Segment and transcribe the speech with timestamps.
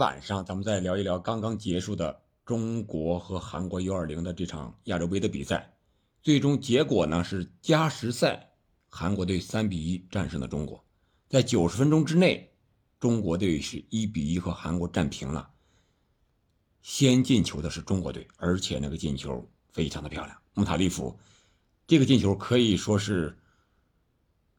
[0.00, 5.74] 晚上咱们再聊一聊刚刚结束的中国和韩国 U20 的这场亚洲杯的比赛。
[6.22, 8.48] 最终结果呢是加时赛，
[8.88, 10.82] 韩国队三比一战胜了中国。
[11.28, 12.50] 在九十分钟之内，
[12.98, 15.50] 中国队是一比一和韩国战平了。
[16.80, 20.34] 先进球的是中国队，而且那个进球非常的漂亮。
[20.54, 21.14] 穆塔利夫
[21.86, 23.36] 这个进球可以说是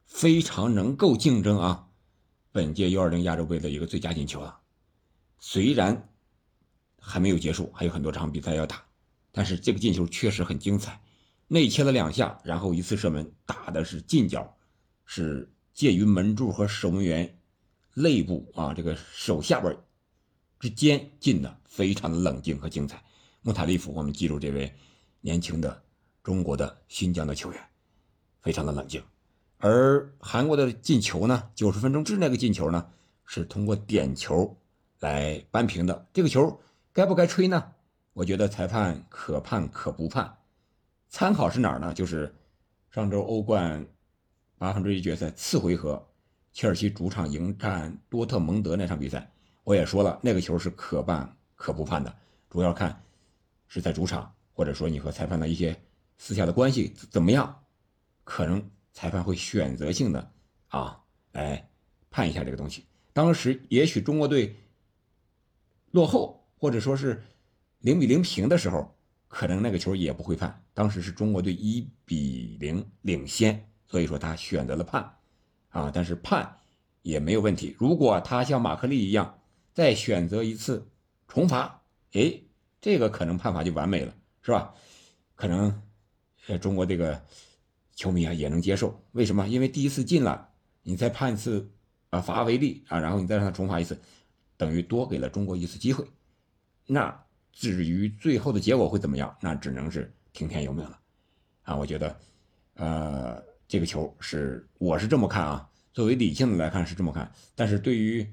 [0.04, 1.88] 非常能够竞争啊，
[2.52, 4.60] 本届 U20 亚洲杯的一个最佳进球了。
[5.44, 6.08] 虽然
[7.00, 8.80] 还没有结束，还有很多场比赛要打，
[9.32, 11.02] 但是这个进球确实很精彩。
[11.48, 14.56] 内切了两下，然后一次射门打的是近角，
[15.04, 17.40] 是介于门柱和守门员
[17.94, 19.76] 肋部啊这个手下边
[20.60, 23.02] 之间进的，非常的冷静和精彩。
[23.40, 24.72] 穆塔利夫，我们记住这位
[25.20, 25.82] 年轻的
[26.22, 27.60] 中国的新疆的球员，
[28.42, 29.02] 非常的冷静。
[29.58, 32.88] 而韩国的进球呢，九十分钟之那个进球呢，
[33.26, 34.56] 是通过点球。
[35.02, 36.60] 来扳平的这个球
[36.92, 37.72] 该不该吹呢？
[38.12, 40.38] 我觉得裁判可判可不判。
[41.08, 41.92] 参考是哪儿呢？
[41.92, 42.32] 就是
[42.88, 43.84] 上周欧冠
[44.58, 46.08] 八分之一决赛次回合，
[46.52, 49.28] 切尔西主场迎战多特蒙德那场比赛，
[49.64, 52.14] 我也说了那个球是可判可不判的，
[52.48, 53.02] 主要看
[53.66, 55.76] 是在主场，或者说你和裁判的一些
[56.16, 57.64] 私下的关系怎么样，
[58.22, 60.30] 可能裁判会选择性的
[60.68, 61.00] 啊
[61.32, 61.68] 来
[62.08, 62.86] 判一下这个东西。
[63.12, 64.56] 当时也许中国队。
[65.92, 67.22] 落后或者说是
[67.78, 68.94] 零比零平的时候，
[69.28, 70.62] 可能那个球也不会判。
[70.74, 75.14] 当时是中国队一比零领先，所以说他选择了判，
[75.68, 76.56] 啊，但是判
[77.02, 77.76] 也没有问题。
[77.78, 79.38] 如果他像马克利一样
[79.72, 80.86] 再选择一次
[81.28, 81.82] 重罚，
[82.12, 82.40] 哎，
[82.80, 84.74] 这个可能判罚就完美了，是吧？
[85.34, 85.82] 可能
[86.46, 87.22] 呃中国这个
[87.94, 89.02] 球迷啊也能接受。
[89.12, 89.46] 为什么？
[89.48, 90.48] 因为第一次进了，
[90.82, 91.70] 你再判一次
[92.10, 94.00] 啊罚为例啊，然后你再让他重罚一次。
[94.62, 96.06] 等于多给了中国一次机会，
[96.86, 97.12] 那
[97.50, 100.96] 至于最后的结果会怎么样，那只能是听天由命了，
[101.64, 102.16] 啊，我觉得，
[102.74, 108.24] 呃，这个球是我是这么看啊，作为理性的来看是这么看，但是对于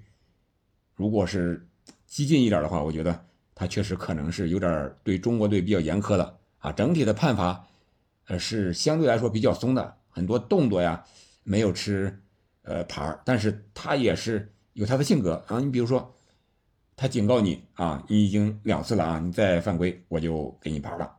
[0.94, 1.68] 如果是
[2.06, 3.26] 激进一点的话，我觉得
[3.56, 6.38] 他确实可能是有点对中国队比较严苛了。
[6.60, 7.66] 啊，整体的判罚，
[8.28, 11.04] 呃，是相对来说比较松的，很多动作呀
[11.42, 12.22] 没有吃
[12.62, 15.44] 呃牌但是他也是有他的性格。
[15.48, 16.16] 啊，你比如说。
[17.00, 21.10] 他警告你啊，你已经两次了啊，你再犯规我就给你牌了，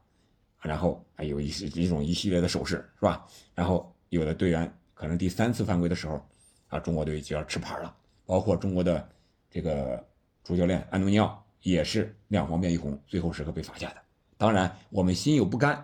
[0.61, 3.27] 然后还有一一种一系列的手势是吧？
[3.55, 6.23] 然后有的队员可能第三次犯规的时候
[6.69, 7.97] 啊，中国队就要吃牌了，
[8.27, 9.09] 包括中国的
[9.49, 10.07] 这个
[10.45, 13.97] 主教练安东尼奥也是两黄变一红，最后时刻被罚下的。
[14.37, 15.83] 当然我们心有不甘，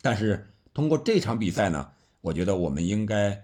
[0.00, 3.36] 但是通过这场比赛呢，我觉得我们应该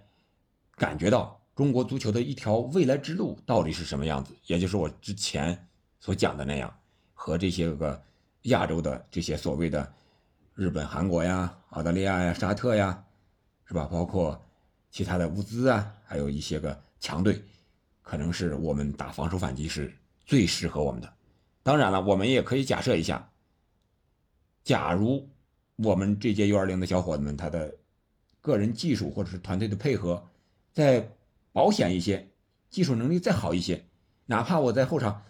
[0.77, 1.37] 感觉到。
[1.57, 4.37] 中国足球的一条未来之路到底是什么样子？
[4.45, 5.67] 也就是我之前
[5.99, 6.73] 所讲的那样，
[7.15, 8.01] 和这些个
[8.43, 9.91] 亚洲的这些所谓的
[10.55, 13.03] 日本、韩国呀、澳大利亚呀、沙特呀，
[13.65, 13.87] 是吧？
[13.87, 14.39] 包括
[14.91, 17.43] 其他的物资啊，还有一些个强队，
[18.03, 19.91] 可能是我们打防守反击是
[20.27, 21.11] 最适合我们的。
[21.63, 23.27] 当然了，我们也可以假设一下，
[24.63, 25.27] 假如
[25.77, 27.75] 我们这届 U20 的小伙子们他的
[28.43, 30.23] 个人技术或者是团队的配合，
[30.75, 31.11] 在
[31.57, 32.29] 保险一些，
[32.69, 33.87] 技术能力再好一些，
[34.27, 35.23] 哪怕我在后场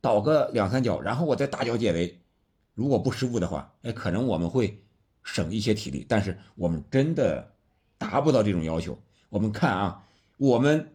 [0.00, 2.22] 倒个两三脚，然后我再大脚解围，
[2.72, 4.82] 如果不失误的话，哎，可能我们会
[5.22, 6.06] 省一些体力。
[6.08, 7.52] 但是我们真的
[7.98, 8.98] 达不到这种要求。
[9.28, 10.06] 我们看啊，
[10.38, 10.94] 我们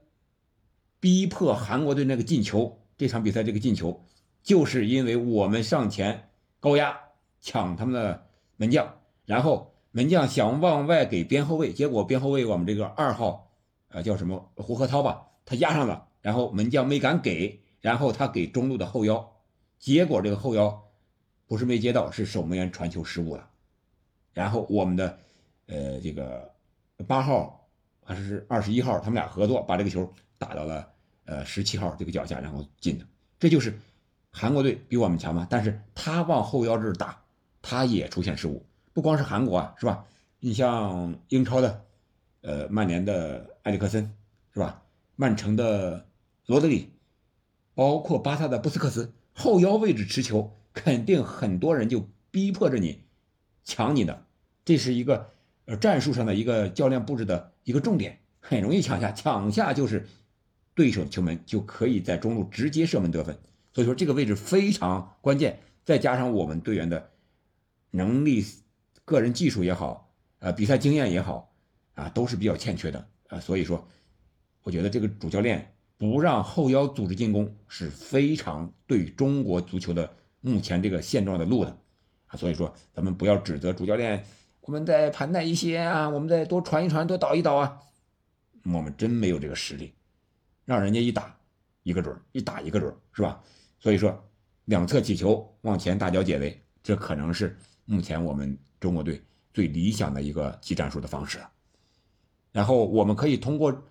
[1.00, 4.04] 逼迫韩国队那个进球，这场比赛这个进球，
[4.42, 6.30] 就是因为我们上前
[6.60, 6.98] 高压
[7.40, 8.26] 抢他们的
[8.58, 8.92] 门将，
[9.28, 13.52] 然后门将想往外给边后卫，结果边后卫我们这个二号。
[13.94, 15.28] 啊，叫什么胡鹤涛吧？
[15.46, 19.32] 他压上了，然后门将没敢给，然后他给中路的后腰，
[19.78, 20.84] 结果这个后腰
[21.46, 23.48] 不是没接到，是守门员传球失误了。
[24.34, 25.20] 然后我们的
[25.68, 26.52] 呃这个
[27.06, 27.70] 八号
[28.04, 30.90] 还是二十一号，他们俩合作把这个球打到了
[31.26, 33.06] 呃十七号这个脚下，然后进的。
[33.38, 33.78] 这就是
[34.32, 35.46] 韩国队比我们强嘛？
[35.50, 37.22] 但是他往后腰这儿打，
[37.62, 38.66] 他也出现失误。
[38.92, 40.06] 不光是韩国啊，是吧？
[40.40, 41.86] 你像英超的。
[42.44, 44.14] 呃，曼联的埃里克森
[44.54, 44.84] 是吧？
[45.16, 46.06] 曼城的
[46.46, 46.90] 罗德里，
[47.74, 53.04] 包括巴萨的布斯克茨，后腰位置持球，肯定很多人就逼迫着你
[53.64, 54.26] 抢你的，
[54.66, 55.30] 这是一个
[55.66, 60.06] 呃战术上的一个教练布置的一个重点，很容易抢下，抢下就是
[60.76, 63.38] 对手球门，就可以在中路直接射门得分。
[63.74, 67.12] 所以说这个位置非常关键，再加上我们队员的
[67.92, 68.46] 能力、
[69.06, 71.53] 个人技术也好，呃，比赛经验也好。
[71.96, 73.88] 啊，都是比较欠缺的啊，所以说，
[74.64, 80.12] 我觉得这个主教练不让后腰组织进攻是非常对中国足球的
[80.42, 81.78] 目前这个现状的路的
[82.28, 82.36] 啊。
[82.36, 84.26] 所以说，咱们不要指责主教练，
[84.62, 87.80] 我们再盘带一些啊，我们再多传一传，多导一导啊。
[88.66, 89.94] 我们真没有这个实力，
[90.66, 91.38] 让人家一打
[91.84, 93.44] 一个准，一打一个准，是吧？
[93.80, 94.24] 所以说，
[94.66, 99.22] 两侧起球往前大脚解围，这可能是目前我们中国队
[99.54, 101.52] 最理想的一个技战术的方式了。
[102.54, 103.84] 然后我们可以通过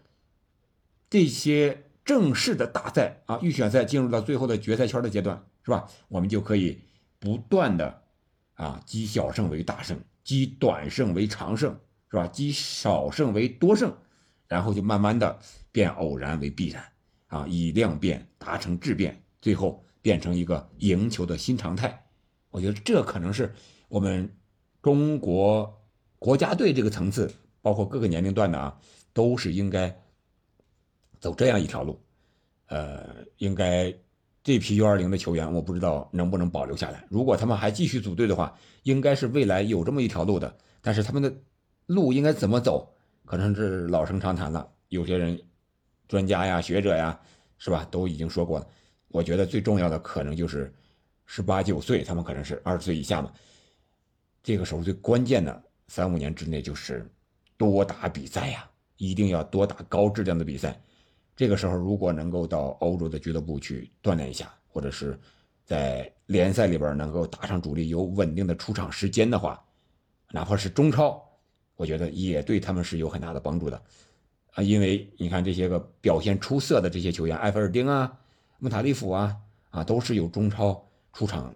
[1.10, 5.86] 这些正式的大赛啊，预选赛进入到最后的决赛圈的阶段，是吧？
[6.08, 6.80] 我们就可以
[7.18, 8.02] 不断的
[8.54, 11.78] 啊积小胜为大胜，积短胜为长胜，
[12.10, 12.26] 是吧？
[12.26, 13.94] 积少胜为多胜。
[14.48, 15.38] 然后就慢慢的
[15.70, 16.84] 变偶然为必然，
[17.28, 22.04] 啊，以量变达成质变，最后变成一个赢球的新常态。
[22.50, 23.54] 我觉得这可能是
[23.88, 24.30] 我们
[24.82, 25.82] 中国
[26.18, 27.32] 国家队这个层次，
[27.62, 28.78] 包括各个年龄段的啊，
[29.14, 29.96] 都是应该
[31.20, 31.98] 走这样一条路。
[32.66, 33.94] 呃，应该
[34.42, 37.06] 这批 U20 的球员，我不知道能不能保留下来。
[37.08, 40.54] 如果他们还继续组队的话，应该是未来有这么一条路的。
[40.80, 41.32] 但是他们的
[41.86, 42.92] 路应该怎么走？
[43.24, 45.40] 可能是老生常谈了，有些人、
[46.08, 47.18] 专家呀、学者呀，
[47.56, 48.66] 是吧，都已经说过了。
[49.08, 50.74] 我觉得最重要的可能就是
[51.24, 53.32] 十八九岁，他们可能是二十岁以下嘛。
[54.42, 57.08] 这个时候最关键的三五年之内就是
[57.70, 60.76] 多打比赛呀，一定要多打高质量的比赛。
[61.36, 65.16] 这个时候如果能够到欧洲的俱乐部去锻炼一下，或者是
[65.64, 69.64] 在联赛里边能够打上主力，有稳定的出场时间的话，
[70.32, 71.22] 哪怕是中超。
[71.76, 73.80] 我觉得也对他们是有很大的帮助的，
[74.54, 78.12] 啊，因为你看这些个表现出色的这些球员，埃弗尔丁啊、
[78.58, 79.36] 穆塔利夫啊，
[79.70, 81.54] 啊，都是有中超出场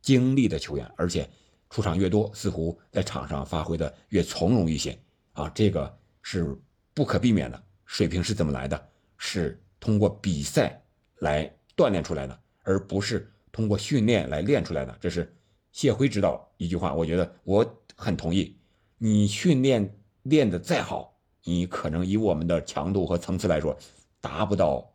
[0.00, 1.28] 经历的球员，而且
[1.70, 4.98] 出场越多，似乎在场上发挥的越从容一些，
[5.38, 6.56] 啊，这个是
[6.92, 7.62] 不可避免的。
[7.86, 8.88] 水平是怎么来的？
[9.16, 10.82] 是通过比赛
[11.20, 14.98] 来锻炼出来的，而不是通过训练来练出来的。
[15.00, 15.32] 这是
[15.70, 17.64] 谢辉指导一句话，我觉得我
[17.94, 18.56] 很同意。
[18.98, 23.78] 你训练练得再好，你可能以我们的强度和层次来说，
[24.20, 24.92] 达不到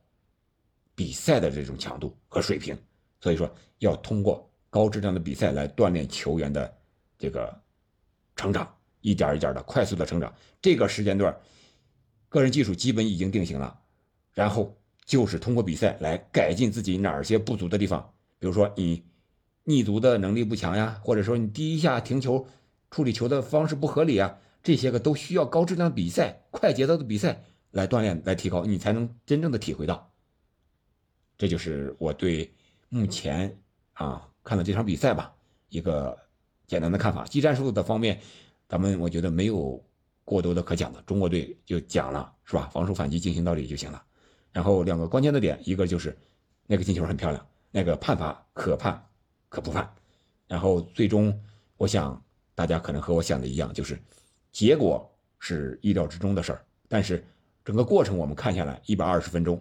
[0.94, 2.78] 比赛的这种强度和水平。
[3.22, 3.50] 所以说，
[3.80, 6.78] 要通过高质量的比赛来锻炼球员的
[7.18, 7.62] 这个
[8.36, 10.34] 成长，一点一点的快速的成长。
[10.60, 11.38] 这个时间段，
[12.28, 13.80] 个人技术基本已经定型了，
[14.34, 18.12] 然后就是通过比赛来改进自己哪些不足的地方。
[18.40, 19.04] 比如说你
[19.64, 22.48] 逆足的能力不强呀，或者说你第一下停球。
[22.92, 30.14] 处理球的方式不合理啊，这些个都需要高质量比赛、快节奏的比赛来锻炼、来提高，你才能真正的体会到。
[31.36, 32.54] 这就是我对
[32.90, 33.58] 目前
[33.94, 35.34] 啊看到这场比赛吧
[35.70, 36.16] 一个
[36.68, 37.26] 简单的看法。
[37.26, 38.22] 技战术的方面，
[38.74, 39.80] 咱们我觉得没有
[40.26, 42.68] 过多的可讲的，中国队就讲了是吧？
[42.74, 44.04] 防守反击进行到底就行了。
[44.52, 46.18] 然后两个关键的点，一个就是
[46.66, 49.08] 那个进球很漂亮，那个判罚可判
[49.48, 49.88] 可不判。
[50.48, 51.40] 然后最终
[51.78, 52.20] 我想。
[52.56, 54.00] 大家可能和我想的一样，就是
[54.52, 57.26] 结果是意料之中的事儿，但是
[57.66, 59.60] 整个过程我们看下来一百二十分钟，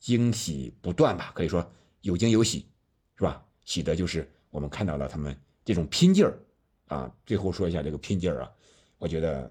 [0.00, 1.70] 惊喜不断吧，可以说
[2.00, 2.66] 有惊有喜，
[3.14, 3.44] 是吧？
[3.66, 5.36] 喜的就是我们看到了他们
[5.66, 6.38] 这种拼劲儿
[6.92, 7.12] 啊。
[7.24, 8.50] 最后说一下这个拼劲儿啊，
[8.98, 9.50] 我觉得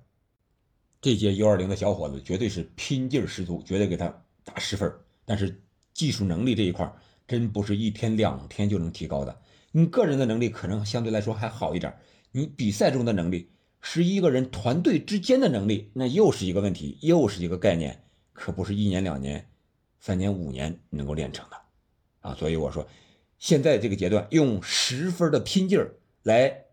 [1.02, 4.92] 这届 U 二零的小伙子绝对是拼劲儿十足，绝对给他打十分。
[5.26, 5.62] 但是
[5.94, 6.92] 技术能力这一块
[7.28, 11.96] 真不是一天两天就能提高的，你个人的能力可能相对来说还好一点。
[12.32, 13.50] 你比赛中的能力，
[13.82, 19.50] 十一个人团队之间的能力，那又是一个问题，又是一个概念，可不是一年两年、
[20.00, 21.58] 三年五年能够练成的，
[22.22, 22.36] 啊！
[22.36, 22.88] 所以我说，
[23.38, 26.66] 现在这个阶段用十分的拼劲儿来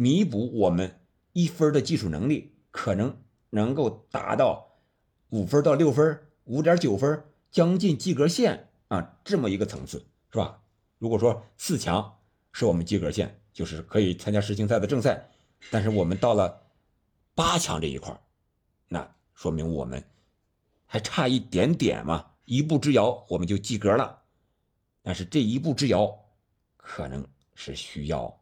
[0.00, 0.98] 弥补我们
[1.34, 3.14] 一分的技术能力，可能
[3.50, 4.78] 能够达到
[5.28, 9.98] 五分到六分、五点九分，将近及格线啊，这么一个层次，
[10.32, 10.62] 是吧？
[10.96, 12.18] 如果说四强
[12.50, 13.36] 是我们及格线。
[13.52, 15.28] 就是可以参加世青赛的正赛，
[15.72, 16.62] 但是我们到了
[17.34, 18.18] 八强这一块
[18.86, 20.02] 那说明我们
[20.86, 24.22] 还差一点点嘛，一步之遥我们就及格了。
[25.02, 26.16] 但是这一步之遥，
[26.76, 28.39] 可能是需要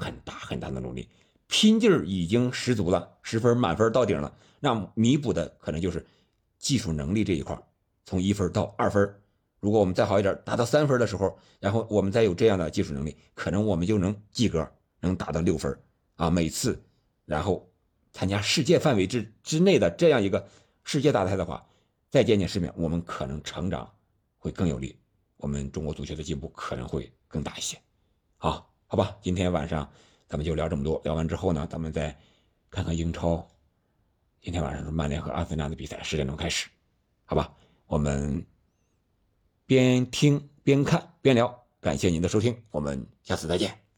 [0.00, 1.08] 很大很大的努力，
[1.46, 6.06] 拼劲儿已经十足了，十分满分到顶了，那弥补的可能就是
[6.58, 7.56] 技术能力这一块
[8.04, 9.16] 从一分到二分。
[9.60, 14.66] 如果我们再好一点，达到三分的时候，然后我们再有这样的技术能力，可能我们就能及格，
[15.00, 15.78] 能达到六分
[16.16, 16.30] 啊。
[16.30, 16.82] 每次，
[17.26, 17.70] 然后
[18.10, 20.48] 参加世界范围之之内的这样一个
[20.82, 21.66] 世界大赛的话，
[22.08, 23.92] 再见见世面，我们可能成长
[24.38, 24.98] 会更有利，
[25.36, 27.78] 我们中国足球的进步可能会更大一些。
[28.38, 29.88] 好，好吧，今天晚上
[30.26, 31.00] 咱们就聊这么多。
[31.04, 32.18] 聊完之后呢，咱们再
[32.70, 33.48] 看看英超。
[34.40, 36.68] 今天晚上是曼联和阿森纳的比赛，十点钟开始，
[37.24, 37.54] 好吧。
[37.86, 38.44] 我们
[39.64, 41.56] 边听边看边聊。
[41.80, 43.89] 感谢您的收听，我们下次再见。